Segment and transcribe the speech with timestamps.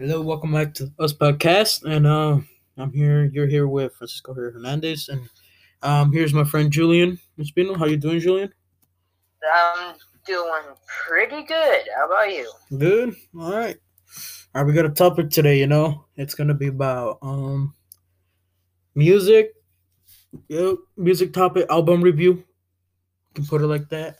[0.00, 2.38] Hello, welcome back to us podcast, and uh,
[2.78, 3.26] I'm here.
[3.34, 5.28] You're here with Francisco Hernandez, and
[5.82, 7.76] um, here's my friend Julian Espino.
[7.76, 8.50] How you doing, Julian?
[9.54, 10.62] I'm doing
[11.06, 11.82] pretty good.
[11.94, 12.50] How about you?
[12.78, 13.14] Good.
[13.38, 13.76] All right.
[14.54, 14.66] All right.
[14.66, 15.58] We got a topic today.
[15.58, 17.74] You know, it's gonna be about um,
[18.94, 19.52] music.
[20.48, 22.32] Yep, music topic, album review.
[22.32, 24.16] You can put it like that.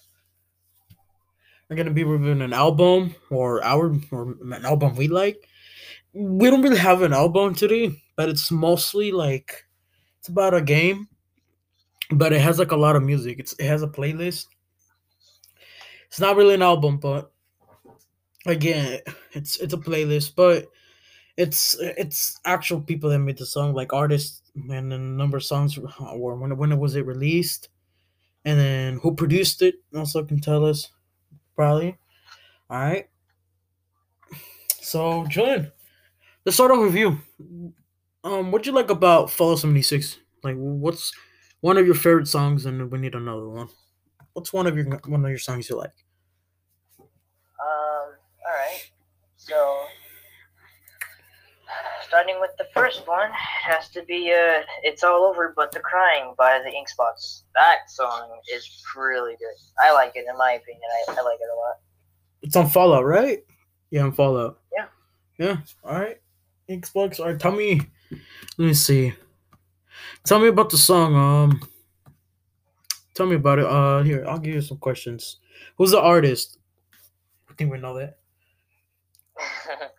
[1.70, 5.46] We're gonna be reviewing an album or our or an album we like.
[6.12, 9.64] We don't really have an album today, but it's mostly like
[10.18, 11.08] it's about a game,
[12.10, 13.38] but it has like a lot of music.
[13.38, 14.46] It's it has a playlist.
[16.08, 17.32] It's not really an album, but
[18.46, 19.00] again,
[19.32, 20.66] it's it's a playlist, but
[21.36, 25.78] it's it's actual people that made the song, like artists and the number of songs
[26.00, 27.68] or when when was it released,
[28.44, 30.90] and then who produced it also can tell us
[31.54, 31.96] probably.
[32.68, 33.08] All right.
[34.80, 35.72] So Julian,
[36.44, 37.18] let's start off with you.
[38.24, 40.18] Um, what you like about Seventy Six?
[40.42, 41.12] Like, what's
[41.60, 43.68] one of your favorite songs, and we need another one.
[44.32, 45.92] What's one of your one of your songs you like?
[46.98, 48.14] Um,
[48.46, 48.90] alright.
[49.36, 49.84] So,
[52.06, 56.34] starting with the first one, has to be uh, It's All Over But the Crying
[56.38, 57.44] by the Ink Spots.
[57.54, 59.54] That song is really good.
[59.82, 60.82] I like it, in my opinion.
[61.08, 61.76] I, I like it a lot.
[62.42, 63.44] It's on Fallout, right?
[63.90, 64.60] Yeah, on Fallout.
[64.76, 64.86] Yeah.
[65.38, 65.56] Yeah.
[65.84, 66.18] All right.
[66.70, 67.18] Xbox.
[67.20, 67.38] All right.
[67.40, 67.80] Tell me.
[68.56, 69.12] Let me see.
[70.24, 71.14] Tell me about the song.
[71.16, 71.60] Um.
[73.14, 73.66] Tell me about it.
[73.66, 74.02] Uh.
[74.02, 75.38] Here, I'll give you some questions.
[75.76, 76.58] Who's the artist?
[77.50, 78.18] I think we know that.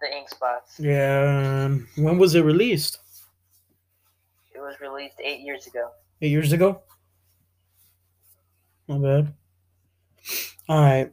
[0.00, 0.78] the Ink Spots.
[0.78, 1.64] Yeah.
[1.66, 2.98] um, When was it released?
[4.54, 5.90] It was released eight years ago.
[6.20, 6.82] Eight years ago.
[8.88, 9.34] Not bad.
[10.68, 11.12] All right.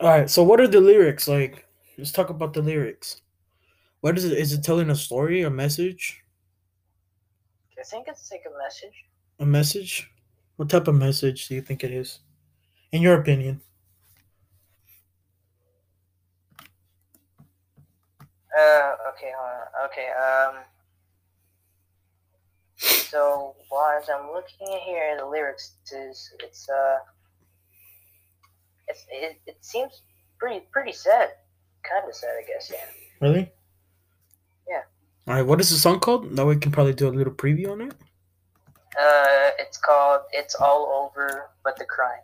[0.00, 0.30] All right.
[0.30, 1.66] So, what are the lyrics like?
[1.98, 3.22] Let's talk about the lyrics.
[4.00, 4.32] What is it?
[4.32, 6.22] Is it telling a story, a message?
[7.78, 9.04] I think it's like a message.
[9.38, 10.10] A message?
[10.56, 12.20] What type of message do you think it is?
[12.92, 13.60] In your opinion?
[18.58, 19.86] Uh, okay, hold on.
[19.86, 20.64] Okay, um.
[22.76, 26.98] So, while as I'm looking here, the lyrics is it's uh,
[28.88, 30.02] it's it, it seems
[30.38, 31.30] pretty pretty sad,
[31.82, 32.70] kind of sad, I guess.
[32.72, 32.86] Yeah.
[33.20, 33.52] Really?
[34.70, 34.82] Yeah.
[35.26, 35.42] All right.
[35.42, 36.30] What is the song called?
[36.32, 37.92] Now we can probably do a little preview on it.
[38.96, 42.22] Uh, it's called "It's All Over But the Crime."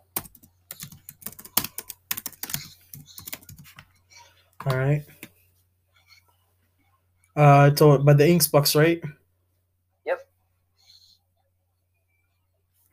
[4.65, 5.03] All right.
[7.35, 9.01] Uh, it's all by the Ink Spots, right?
[10.05, 10.27] Yep.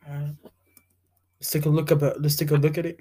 [0.06, 0.36] All right.
[1.40, 2.20] Let's take a look at it.
[2.20, 3.00] Let's take a look at it.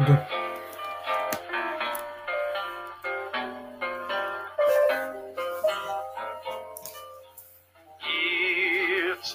[0.00, 0.08] It's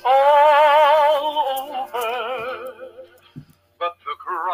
[0.06, 2.74] all over,
[3.78, 4.54] but the cry.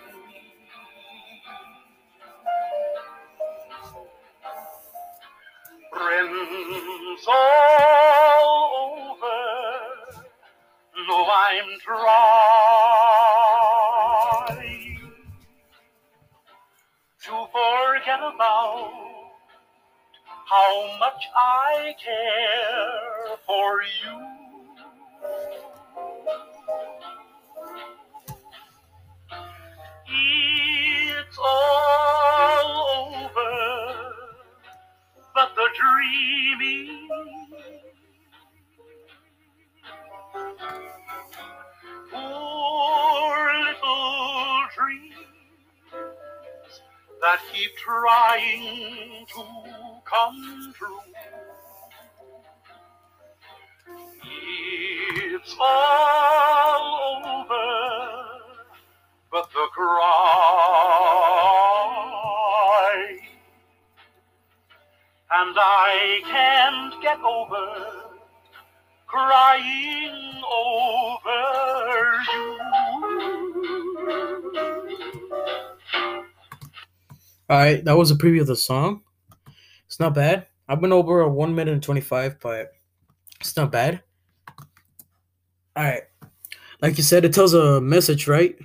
[5.93, 9.43] Friends all over
[11.07, 12.13] know I'm trying
[17.25, 18.93] to forget about
[20.49, 24.17] how much I care for you.
[30.09, 31.82] It's all
[35.63, 37.09] the dreaming.
[42.11, 45.15] Poor little dreams
[47.21, 49.43] that keep trying to
[50.05, 50.99] come true.
[54.25, 57.67] It's all over,
[59.31, 61.22] but the cry.
[65.35, 68.03] And I can't get over
[69.07, 71.41] crying over
[72.33, 72.59] you.
[77.49, 79.03] All right, that was a preview of the song.
[79.87, 80.47] It's not bad.
[80.69, 82.73] I've been over a one minute and twenty five, but
[83.41, 84.03] it's not bad.
[85.77, 86.03] All right,
[86.81, 88.59] like you said, it tells a message, right?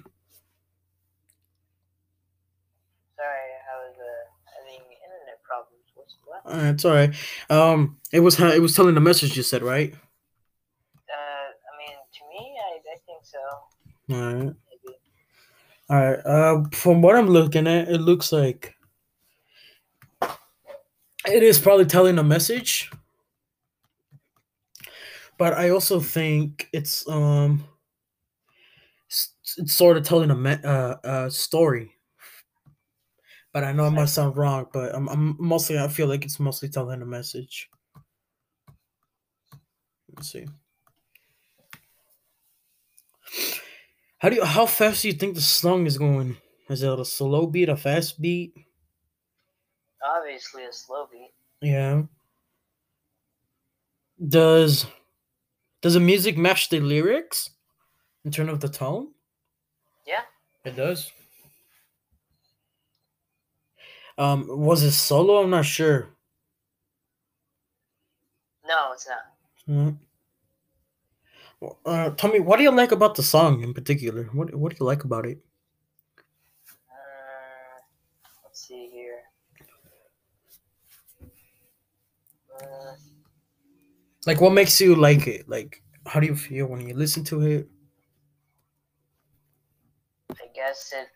[6.47, 7.13] Uh, it's all right.
[7.49, 9.93] Um, it was it was telling the message you said, right?
[9.93, 9.97] Uh,
[11.13, 13.37] I mean, to me, I, I think so.
[14.15, 14.43] All right.
[14.43, 14.97] Maybe.
[15.89, 16.19] All right.
[16.25, 18.75] Uh, from what I'm looking at, it looks like
[21.27, 22.89] it is probably telling a message,
[25.37, 27.63] but I also think it's um,
[29.09, 31.96] s- it's sort of telling a me- uh, a story.
[33.57, 36.39] But I know it might sound wrong, but I'm, I'm mostly I feel like it's
[36.39, 37.71] mostly telling a message.
[40.15, 40.45] Let's see.
[44.19, 46.37] How do you how fast do you think the song is going?
[46.69, 48.53] Is it a slow beat, a fast beat?
[50.05, 51.31] Obviously, a slow beat.
[51.59, 52.03] Yeah.
[54.23, 54.85] Does
[55.81, 57.49] does the music match the lyrics
[58.23, 59.13] in terms of the tone?
[60.05, 60.21] Yeah.
[60.63, 61.11] It does.
[64.17, 65.43] Um, was it solo?
[65.43, 66.09] I'm not sure.
[68.67, 69.33] No, it's not.
[69.67, 69.97] Mm.
[71.59, 74.25] Well, Uh, tell me, what do you like about the song in particular?
[74.33, 75.39] What What do you like about it?
[76.89, 77.79] Uh,
[78.43, 79.23] let's see here.
[82.61, 82.95] Uh,
[84.25, 85.47] Like, what makes you like it?
[85.47, 87.69] Like, how do you feel when you listen to it?
[90.31, 91.07] I guess it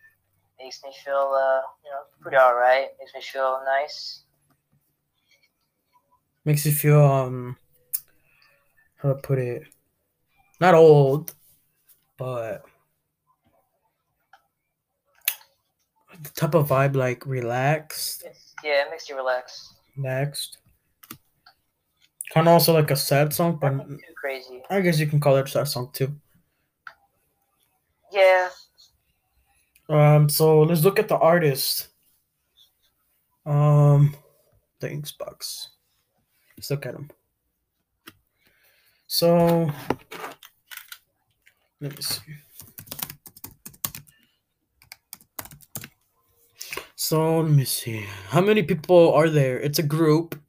[0.62, 2.88] makes me feel, uh, you know, pretty alright.
[2.98, 4.22] Makes me feel nice.
[6.44, 7.56] Makes you feel um,
[8.96, 9.62] how to put it?
[10.60, 11.34] Not old,
[12.16, 12.64] but
[16.22, 18.22] the type of vibe like relaxed.
[18.24, 19.74] It's, yeah, it makes you relax.
[19.96, 20.58] Next,
[22.32, 23.74] kind of also like a sad song, but
[24.14, 24.62] crazy.
[24.70, 26.14] I guess you can call it a sad song too.
[28.12, 28.48] Yeah.
[29.92, 31.88] Um, so let's look at the artist.
[33.44, 34.16] Um,
[34.80, 35.68] the Ink Spots.
[36.56, 37.10] Let's look at him.
[39.06, 39.70] So,
[41.82, 42.32] let me see.
[46.96, 48.06] So let me see.
[48.28, 49.60] How many people are there?
[49.60, 50.40] It's a group.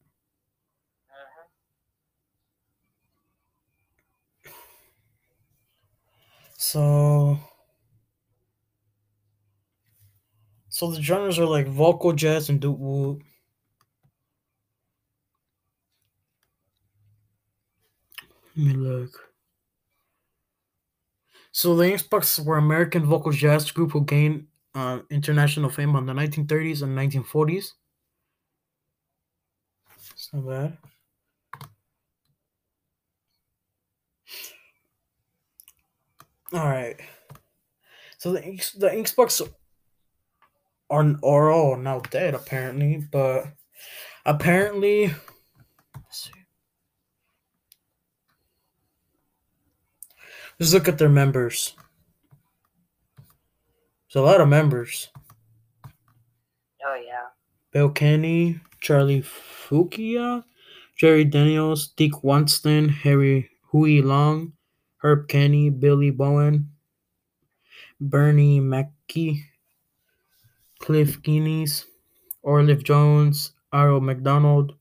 [6.56, 7.38] So,
[10.74, 13.22] so the genres are like vocal jazz and doo wop.
[18.56, 19.34] Let me look.
[21.54, 26.06] So the Ink Spots were American vocal jazz group who gained uh, international fame on
[26.06, 27.76] the 1930s and 1940s.
[30.12, 30.78] It's not bad.
[36.54, 37.00] All right.
[38.18, 38.42] So the
[38.78, 39.42] the Ink Spots
[40.94, 43.48] are are all now dead apparently, but
[44.26, 45.12] apparently,
[50.60, 51.76] let's look at their members.
[54.14, 55.10] There's a lot of members.
[56.86, 57.30] Oh, yeah.
[57.72, 60.44] Bill Kenny, Charlie Fuqua,
[60.96, 64.54] Jerry Daniels, Deke Wanston, Harry Huey Long,
[64.98, 66.70] Herb Kenny, Billy Bowen,
[68.00, 69.44] Bernie Mackey,
[70.84, 71.86] Cliff Givens,
[72.42, 74.74] Orville Jones, Arrow McDonald,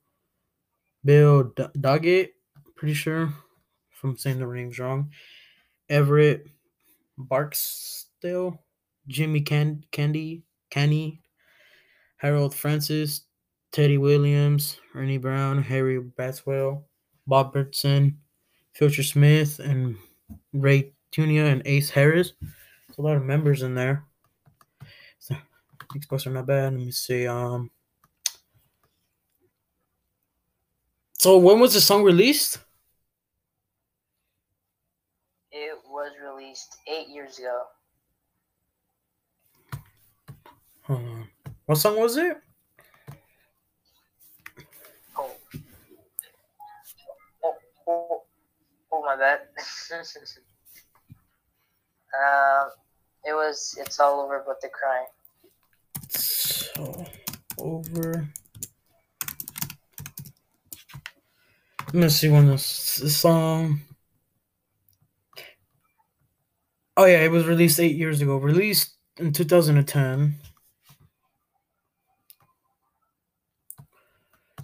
[1.04, 2.30] Bill D- Doggett,
[2.74, 3.32] pretty sure,
[3.92, 5.12] if I'm saying the names wrong,
[5.88, 6.48] Everett
[7.16, 8.58] Barksdale,
[9.06, 11.22] Jimmy Can- Candy, Canny,
[12.16, 13.20] Harold Francis,
[13.70, 16.82] Teddy Williams, Ernie Brown, Harry Batswell,
[17.28, 18.18] Bob Burtson,
[18.76, 19.96] Filcher Smith, and
[20.52, 22.32] Ray Tunia and Ace Harris.
[22.40, 24.04] There's a lot of members in there.
[25.94, 26.72] Are not bad.
[26.72, 27.26] Let me see.
[27.26, 27.70] Um.
[31.18, 32.58] So when was the song released?
[35.50, 37.62] It was released eight years ago.
[40.82, 41.28] Hold on.
[41.66, 42.36] What song was it?
[45.16, 45.30] Oh.
[47.44, 47.54] Oh,
[47.86, 48.22] oh,
[48.92, 49.40] oh my bad.
[52.18, 52.70] um,
[53.24, 55.06] it was It's All Over But the Crying.
[56.62, 57.04] So
[57.58, 58.28] over.
[61.86, 63.80] Let me see when this, this song.
[66.96, 68.36] Oh yeah, it was released eight years ago.
[68.36, 70.36] Released in 2010.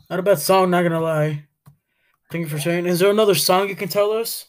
[0.09, 1.45] Not a bad song, not gonna lie.
[2.31, 2.87] Thank you for sharing.
[2.87, 4.47] Is there another song you can tell us?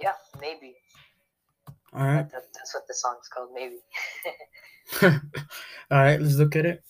[0.00, 0.74] Yeah, maybe.
[1.92, 2.30] All right.
[2.30, 3.76] That, that's what the song's called, maybe.
[5.02, 5.10] All
[5.90, 6.82] right, let's look at it.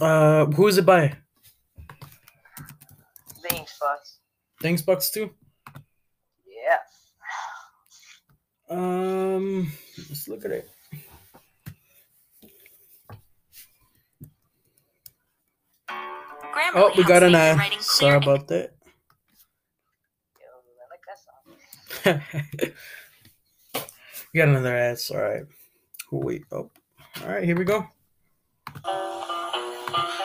[0.00, 1.16] Uh, who is it by?
[3.42, 4.18] The ink spots.
[4.60, 5.30] Thanks, Bucks too.
[6.46, 6.78] Yeah.
[8.70, 9.72] Um,
[10.08, 10.70] let's look at it.
[15.88, 17.82] Grammarly Oh, we got an make ad.
[17.82, 18.72] Sorry about that.
[20.40, 20.46] Yo,
[20.80, 21.04] I like
[22.04, 22.20] that
[22.62, 22.72] song.
[24.32, 24.98] we got another ad.
[25.10, 25.44] All right.
[26.10, 26.44] Wait.
[26.52, 26.70] Oh.
[27.22, 27.44] All right.
[27.44, 27.86] Here we go.
[28.84, 30.23] Uh,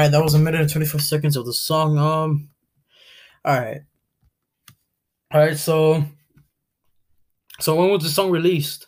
[0.00, 0.12] All right.
[0.12, 1.98] That was a minute and twenty four seconds of the song.
[1.98, 2.48] Um.
[3.44, 3.82] All right.
[5.30, 5.58] All right.
[5.58, 6.06] So.
[7.60, 8.86] So when was the song released?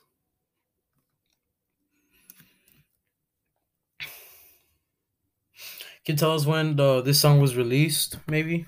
[6.06, 8.16] Can you tell us when the this song was released?
[8.26, 8.64] Maybe.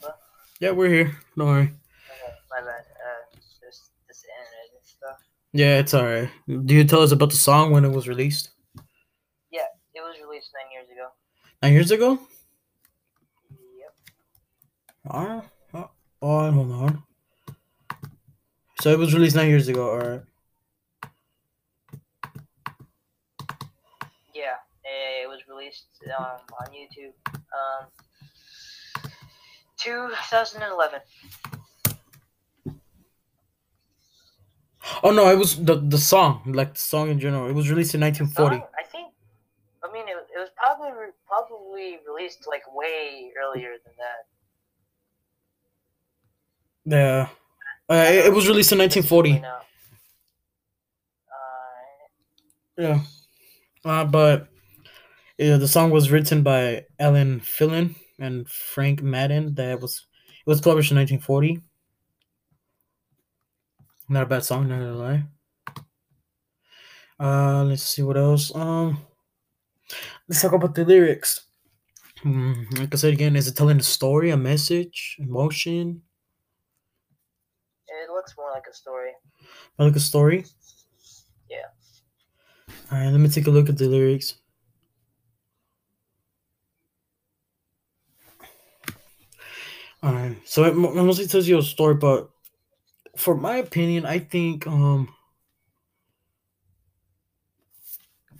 [0.00, 0.14] Look.
[0.60, 1.18] Yeah, we're here.
[1.36, 1.62] Don't worry.
[1.62, 1.74] Okay,
[2.48, 2.84] my bad.
[2.94, 5.18] Uh, just this internet and stuff.
[5.52, 6.30] Yeah, it's all right.
[6.46, 8.50] Do you tell us about the song when it was released?
[9.50, 11.08] Yeah, it was released nine years ago.
[11.62, 12.18] Nine years ago.
[13.50, 13.94] Yep.
[15.08, 15.42] All right.
[15.74, 15.90] Oh,
[16.22, 17.02] oh, hold on.
[18.80, 19.90] So it was released nine years ago.
[19.90, 20.22] All right.
[24.34, 24.54] Yeah,
[24.84, 27.12] it was released um, on YouTube.
[27.28, 27.88] Um,
[29.78, 31.00] 2011.
[35.02, 37.48] Oh no, it was the the song, like the song in general.
[37.48, 38.56] It was released in 1940.
[38.56, 39.12] Song, I think.
[39.82, 40.90] I mean, it, it was probably
[41.26, 44.26] probably released like way earlier than that.
[46.96, 47.28] Yeah.
[47.88, 49.42] Uh, it, it was released in 1940.
[49.44, 49.60] Uh,
[52.80, 53.00] Yeah.
[53.84, 54.48] Uh, but
[55.36, 59.54] yeah, the song was written by Allan Flynn and Frank Madden.
[59.54, 61.60] That was it was published in 1940.
[64.10, 65.24] Not a bad song, not gonna lie.
[67.18, 68.54] Uh, let's see what else.
[68.54, 68.98] Um,
[70.28, 71.46] let's talk about the lyrics.
[72.22, 76.02] Hmm, like I said again, is it telling a story, a message, emotion,
[77.88, 79.12] it looks more like a story.
[79.78, 80.44] or like a story?
[81.48, 81.66] Yeah.
[82.92, 84.34] All right, let me take a look at the lyrics.
[90.02, 92.30] All right, so it mostly tells you a story, but
[93.20, 95.14] for my opinion, I think um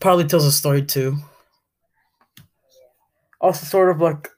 [0.01, 1.17] probably tells a story too.
[3.41, 4.29] Also, sort of like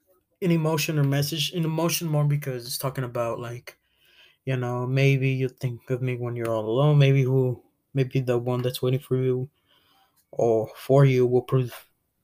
[0.40, 1.52] an emotion or message.
[1.52, 3.78] An emotion more because it's talking about like,
[4.46, 6.98] you know, maybe you think of me when you're all alone.
[6.98, 7.62] Maybe who,
[7.94, 9.50] maybe the one that's waiting for you
[10.32, 11.74] or for you will prove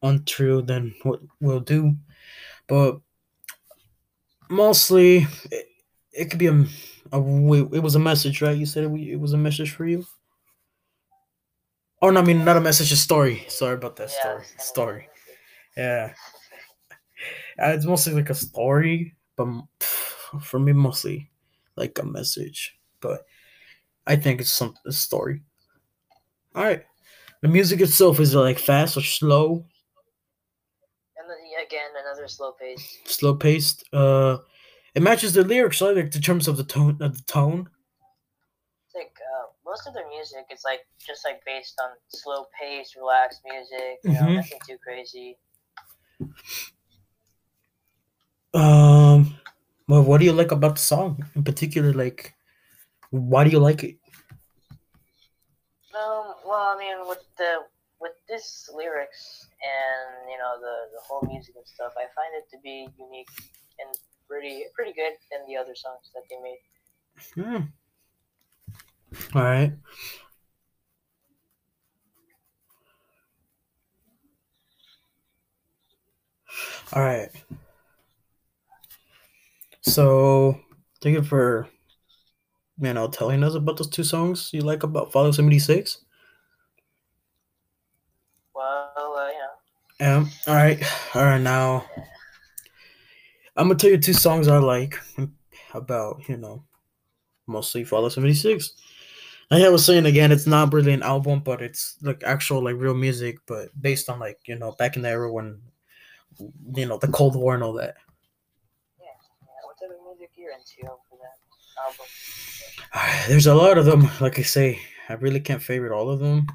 [0.02, 1.96] untrue than what we'll do.
[2.68, 3.00] But
[4.50, 5.66] mostly, it,
[6.18, 6.52] it could be a,
[7.12, 7.18] a
[7.74, 8.56] it was a message, right?
[8.56, 10.04] You said it, it was a message for you.
[12.02, 13.44] Oh no, I mean not a message, a story.
[13.48, 14.44] Sorry about that Yeah, story.
[14.58, 15.08] Story.
[15.76, 16.12] Yeah.
[17.60, 19.48] Uh, It's mostly like a story, but
[20.40, 21.30] for me, mostly
[21.76, 22.78] like a message.
[23.00, 23.24] But
[24.06, 25.42] I think it's some a story.
[26.54, 26.84] All right.
[27.42, 29.64] The music itself is it like fast or slow,
[31.18, 32.98] And then again, another slow pace.
[33.04, 33.84] slow paced.
[33.92, 34.38] Uh,
[34.98, 35.80] it matches the lyrics?
[35.80, 37.70] Like the terms of the tone of the tone.
[38.94, 43.42] Like uh, most of their music is like just like based on slow pace, relaxed
[43.44, 44.02] music.
[44.02, 44.34] You know, Mhm.
[44.34, 45.38] nothing too crazy.
[48.54, 49.38] Um,
[49.86, 51.92] well, what do you like about the song in particular?
[51.92, 52.34] Like,
[53.10, 53.98] why do you like it?
[55.94, 57.62] Um, well, I mean, with the
[58.00, 62.50] with this lyrics and you know the the whole music and stuff, I find it
[62.50, 63.30] to be unique
[63.78, 63.90] and
[64.28, 66.58] pretty pretty good than the other songs that they made.
[67.34, 67.62] Hmm.
[69.34, 69.72] All right.
[76.92, 77.30] All right.
[79.82, 80.60] So,
[81.00, 81.68] thank you for,
[82.80, 86.04] you know, telling us about those two songs you like about Fallout 76.
[88.54, 89.50] Well, uh, know,
[90.00, 90.24] Yeah.
[90.46, 90.82] All right.
[91.14, 91.40] All right.
[91.40, 91.84] Now,
[93.58, 94.96] I'm gonna tell you two songs I like
[95.74, 96.62] about, you know,
[97.48, 98.72] mostly Fallout 76.
[99.50, 102.76] Like I was saying again, it's not really an album, but it's like actual like
[102.76, 105.60] real music, but based on like you know back in the era when,
[106.74, 107.96] you know, the Cold War and all that.
[109.00, 109.06] yeah,
[109.42, 109.48] yeah.
[109.64, 112.06] What type of music you're into for that album?
[112.94, 114.08] Ah, there's a lot of them.
[114.20, 116.46] Like I say, I really can't favorite all of them,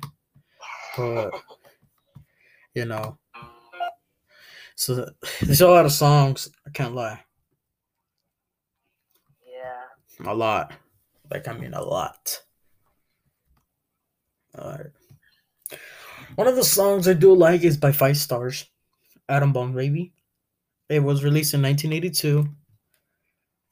[0.96, 1.32] but
[2.76, 3.18] you know,
[4.76, 5.10] so
[5.42, 6.50] there's a lot of songs.
[6.68, 7.20] I can't lie,
[9.46, 10.32] Yeah.
[10.32, 10.74] a lot.
[11.32, 12.42] Like I mean, a lot.
[14.58, 14.92] Alright.
[16.36, 18.66] One of the songs I do like is by Five Stars,
[19.30, 20.14] Atom Bomb Baby.
[20.90, 22.48] It was released in 1982,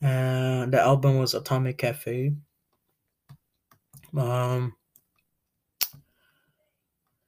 [0.01, 2.33] and the album was Atomic Cafe.
[4.17, 4.75] Um.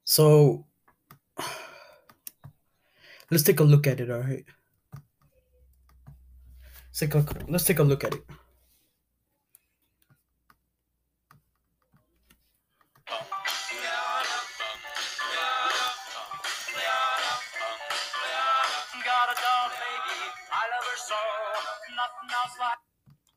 [0.06, 0.66] So
[3.34, 4.12] let's take a look at it.
[4.12, 4.46] All right.
[6.88, 8.22] Let's take a let's take a look at it.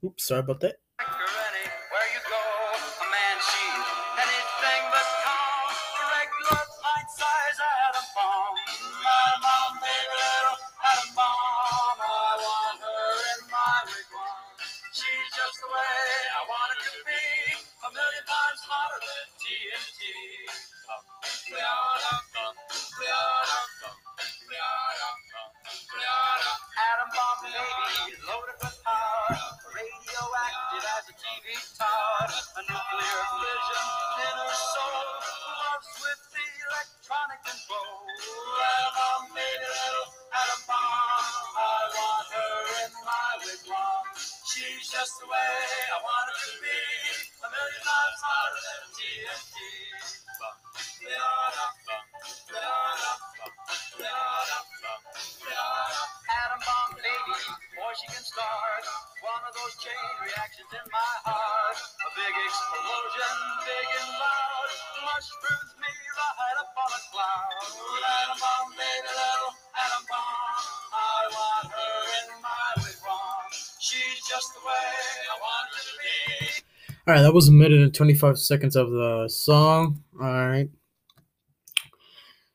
[0.05, 0.77] Oops, sorry about that.
[62.57, 63.37] Explosion,
[63.69, 64.71] big and loud.
[65.05, 67.53] Mushrooms me right up on a cloud.
[67.53, 70.65] Atom bomb baby, little atom bomb.
[70.93, 73.49] I want her in my wigwam.
[73.81, 74.89] She's just the way
[75.29, 76.17] I want her to be.
[77.07, 80.03] All right, that was a minute and 25 seconds of the song.
[80.21, 80.69] All right.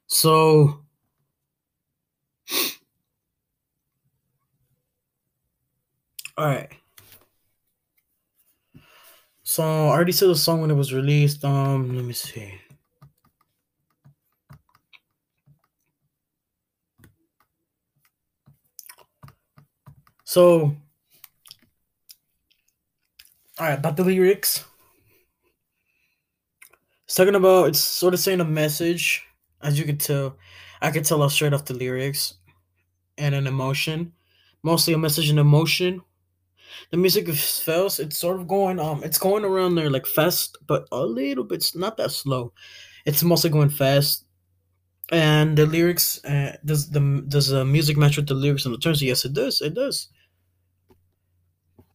[0.07, 0.83] So,
[6.37, 6.69] all right.
[9.51, 11.43] So, I already said the song when it was released.
[11.43, 12.53] Um, let me see.
[20.23, 20.73] So,
[23.59, 24.63] all right, about the lyrics.
[27.03, 29.21] It's talking about, it's sort of saying a message,
[29.61, 30.37] as you can tell.
[30.81, 32.35] I can tell straight off the lyrics
[33.17, 34.13] and an emotion,
[34.63, 36.03] mostly a message and emotion.
[36.91, 40.87] The music Fells, it's sort of going, um, it's going around there like fast, but
[40.91, 42.53] a little bit, it's not that slow.
[43.05, 44.25] It's mostly going fast.
[45.11, 48.79] And the lyrics, uh, does the does the music match with the lyrics and the
[48.79, 49.01] terms?
[49.01, 49.61] Yes, it does.
[49.61, 50.07] It does.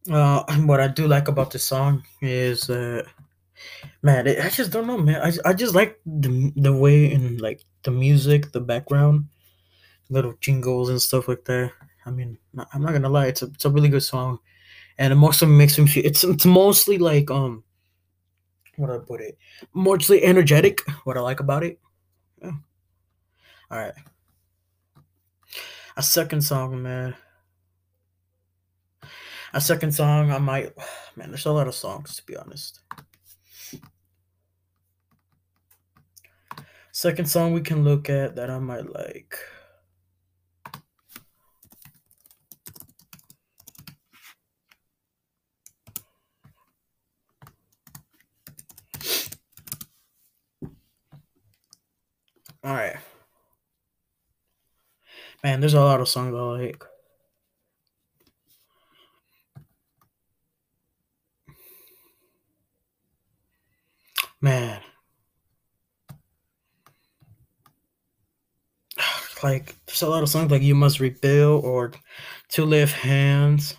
[0.09, 3.03] Uh, what I do like about this song is, uh,
[4.03, 5.21] man, it, I just don't know, man.
[5.21, 9.25] I, I just like the the way in like the music, the background,
[10.09, 11.71] little jingles and stuff like that.
[12.05, 12.37] I mean,
[12.73, 14.39] I'm not gonna lie, it's a it's a really good song,
[14.97, 16.05] and it mostly makes me feel.
[16.05, 17.63] It's it's mostly like um,
[18.77, 19.37] what do I put it?
[19.73, 20.81] Mostly energetic.
[21.03, 21.79] What I like about it.
[22.41, 22.51] Yeah.
[23.71, 23.93] All right.
[25.95, 27.15] A second song, man.
[29.53, 30.73] A second song, I might.
[31.15, 32.81] Man, there's a lot of songs to be honest.
[36.91, 39.35] Second song we can look at that I might like.
[52.67, 52.97] All right.
[55.41, 56.83] Man, there's a lot of songs I like.
[64.41, 64.81] Man.
[69.43, 71.91] Like, there's a lot of songs like You Must Rebuild or
[72.49, 73.77] To Lift Hands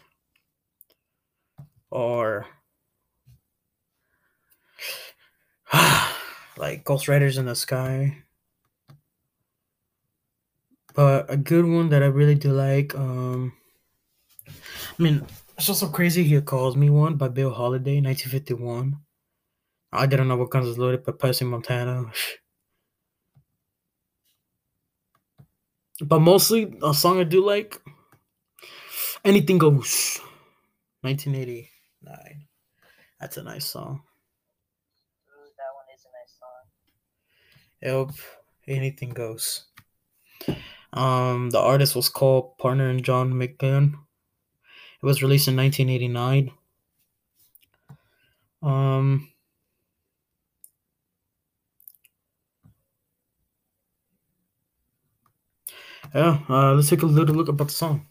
[1.90, 2.46] or
[6.56, 8.22] like Ghost Riders in the Sky.
[10.98, 13.52] But a good one that I really do like, um
[14.48, 15.24] I mean,
[15.56, 18.96] it's also crazy he calls me one by Billie Holiday, 1951.
[19.92, 22.10] I didn't know what guns was loaded but Patsy Montana.
[26.00, 27.80] But mostly a song I do like.
[29.24, 30.18] Anything Goes.
[31.02, 32.48] 1989.
[33.20, 34.02] That's a nice song.
[35.28, 36.64] Ooh, that one is a nice song.
[37.82, 38.76] Yep.
[38.76, 39.68] Anything Goes.
[40.92, 43.94] Um, the artist was called Partner and John McGann.
[45.02, 46.52] It was released in 1989.
[48.62, 49.32] Um,
[56.14, 58.06] yeah, uh, let's take a little look about the song.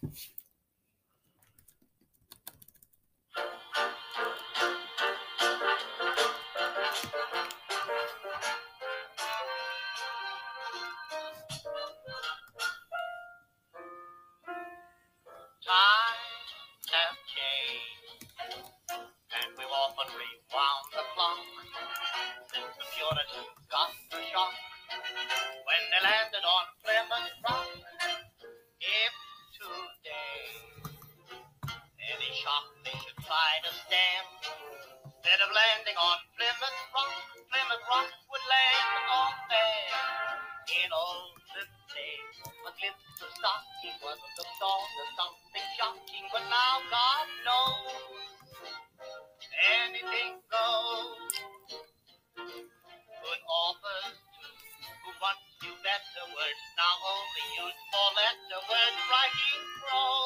[57.38, 60.17] Now only use four letter words writing prose.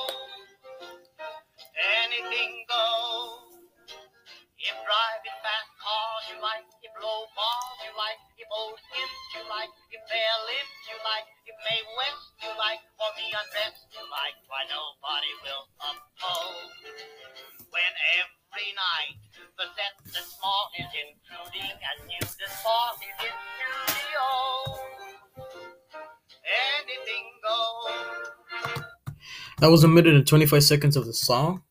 [29.61, 31.61] That was a minute and 25 seconds of the song.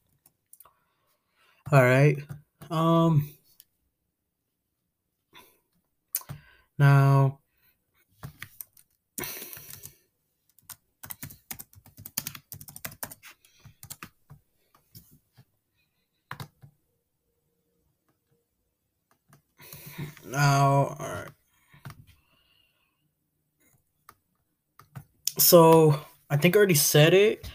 [1.72, 2.16] All right.
[2.70, 3.28] Um
[6.78, 7.40] now
[20.24, 21.28] now all right.
[25.38, 25.98] So,
[26.28, 27.50] I think I already said it.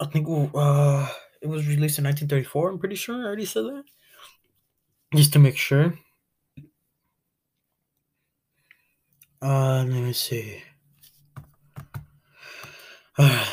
[0.00, 1.08] I think uh
[1.40, 2.70] it was released in 1934.
[2.70, 3.84] I'm pretty sure I already said that.
[5.14, 5.94] Just to make sure.
[9.40, 10.62] Uh, let me see.
[13.16, 13.46] Uh,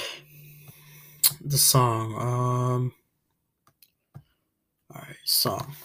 [1.41, 2.15] the song.
[2.15, 2.93] Um.
[4.93, 5.75] All right, song.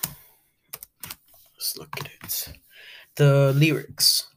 [1.55, 2.49] Let's look at it.
[3.17, 4.29] The lyrics.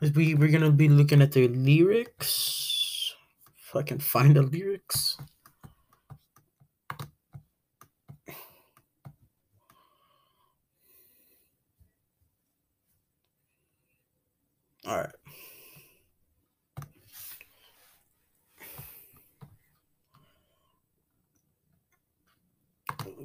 [0.00, 2.83] We we're gonna be looking at the lyrics.
[3.74, 5.18] If I can find the lyrics.
[14.86, 15.10] All right.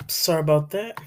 [0.08, 1.00] Sorry about that.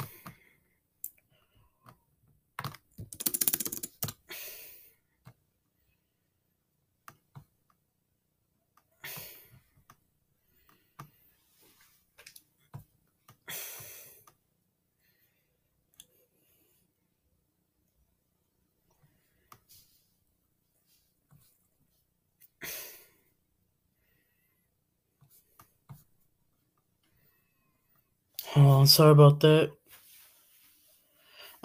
[28.86, 29.72] Sorry about that.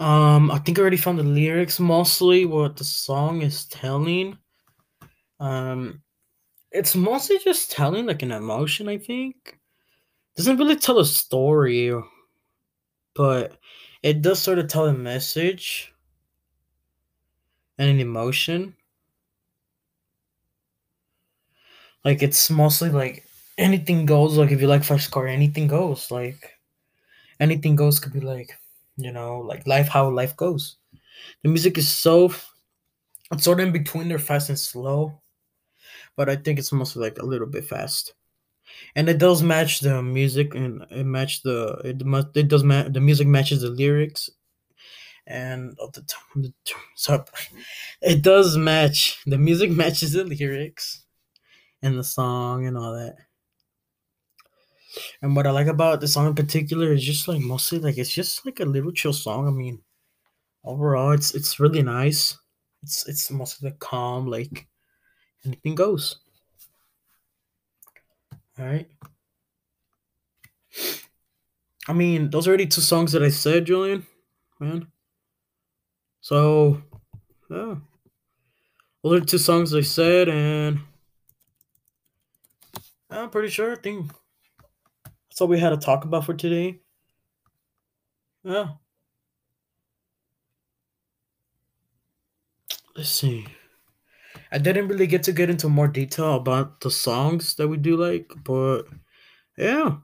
[0.00, 4.38] Um, I think I already found the lyrics mostly what the song is telling.
[5.40, 6.02] Um,
[6.72, 9.58] it's mostly just telling like an emotion, I think.
[10.36, 11.92] Doesn't really tell a story,
[13.14, 13.58] but
[14.02, 15.92] it does sort of tell a message.
[17.78, 18.76] and an emotion.
[22.04, 23.24] Like it's mostly like
[23.56, 24.36] anything goes.
[24.36, 26.10] Like if you like Five Scar, anything goes.
[26.10, 26.57] Like
[27.40, 28.54] anything goes could be like,
[28.96, 30.76] you know, like life how life goes.
[31.42, 32.32] The music is so
[33.32, 35.20] it's sort of in between they're fast and slow.
[36.16, 38.14] But I think it's mostly like a little bit fast.
[38.96, 42.92] And it does match the music and it match the it must it does match
[42.92, 44.30] the music matches the lyrics
[45.26, 46.54] and of the time
[46.94, 47.24] so
[48.02, 51.04] it does match the music matches the lyrics
[51.82, 53.16] and the song and all that.
[55.22, 58.12] And what I like about the song in particular is just like mostly like it's
[58.14, 59.46] just like a little chill song.
[59.48, 59.82] I mean,
[60.64, 62.36] overall it's it's really nice.
[62.82, 64.66] It's it's mostly like calm, like
[65.44, 66.20] anything goes.
[68.58, 68.88] All right.
[71.86, 74.06] I mean, those are already two songs that I said, Julian,
[74.60, 74.88] man.
[76.20, 76.82] So,
[77.48, 77.76] yeah.
[79.02, 80.80] Those are two songs I said, and
[83.08, 83.72] I'm pretty sure.
[83.72, 84.10] I think
[85.38, 86.80] that's all we had to talk about for today.
[88.42, 88.78] Yeah.
[92.94, 93.46] Let's see.
[94.52, 97.96] I didn't really get to get into more detail about the songs that we do
[97.96, 98.82] like, but
[99.56, 99.98] yeah.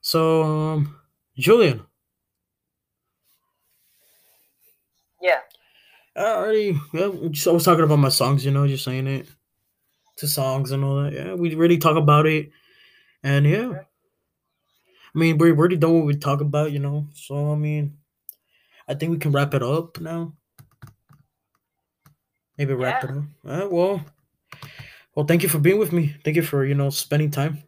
[0.00, 0.96] So, um,
[1.36, 1.86] Julian,
[5.20, 5.40] Yeah.
[6.16, 9.28] I already, yeah, I was talking about my songs, you know, just saying it.
[10.16, 11.12] to songs and all that.
[11.12, 12.50] Yeah, we really talk about it.
[13.22, 13.72] And yeah.
[15.14, 17.06] I mean, we're already done what we talk about, you know.
[17.14, 17.98] So, I mean,
[18.88, 20.34] I think we can wrap it up now.
[22.58, 23.10] Maybe wrap Yeah.
[23.10, 23.24] it up.
[23.44, 24.04] All right, well,
[25.14, 26.14] well, thank you for being with me.
[26.24, 27.62] Thank you for, you know, spending time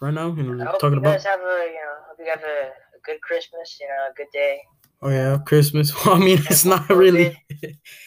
[0.00, 1.12] right now and talking you about.
[1.12, 3.78] guys have a you know hope you have a, a good Christmas.
[3.80, 4.60] You know, a good day.
[5.04, 5.92] Oh, yeah, Christmas.
[6.06, 7.24] Well, I mean, it's not really.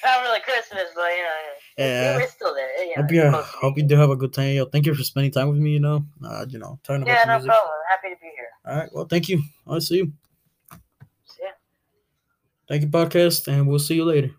[0.03, 1.39] Not really Christmas, but you know,
[1.77, 2.15] Yeah.
[2.15, 2.67] we're still there.
[2.95, 4.55] Know, Hope you, close hope you do have a good time.
[4.55, 6.05] Yo, thank you for spending time with me, you know.
[6.25, 7.49] Uh, you know, talking about Yeah, no music.
[7.51, 7.73] problem.
[7.89, 8.47] Happy to be here.
[8.65, 9.43] All right, well, thank you.
[9.67, 10.13] I'll see you.
[11.25, 11.49] So, yeah.
[12.69, 14.31] Thank you, podcast, and we'll see you later.